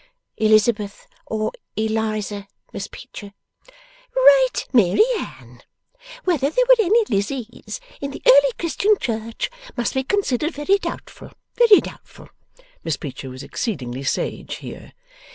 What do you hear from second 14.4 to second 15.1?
here.